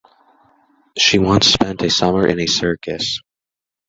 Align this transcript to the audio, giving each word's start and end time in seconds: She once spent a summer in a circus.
She 0.97 1.19
once 1.19 1.45
spent 1.45 1.83
a 1.83 1.89
summer 1.91 2.25
in 2.25 2.39
a 2.39 2.47
circus. 2.47 3.19